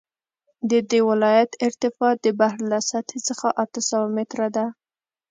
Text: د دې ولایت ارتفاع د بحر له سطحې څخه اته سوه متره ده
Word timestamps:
د 0.69 0.71
دې 0.89 0.99
ولایت 1.09 1.51
ارتفاع 1.67 2.13
د 2.23 2.25
بحر 2.39 2.59
له 2.71 2.79
سطحې 2.89 3.19
څخه 3.29 3.47
اته 3.63 3.81
سوه 3.89 4.07
متره 4.15 4.47
ده 4.55 4.65